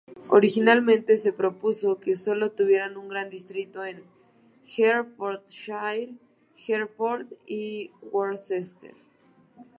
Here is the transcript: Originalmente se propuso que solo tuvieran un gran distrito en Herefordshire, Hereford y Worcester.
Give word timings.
Originalmente 0.29 1.15
se 1.15 1.31
propuso 1.31 1.99
que 1.99 2.15
solo 2.15 2.53
tuvieran 2.53 2.97
un 2.97 3.07
gran 3.07 3.29
distrito 3.29 3.85
en 3.85 4.03
Herefordshire, 4.65 6.15
Hereford 6.67 7.27
y 7.45 7.91
Worcester. 8.11 8.95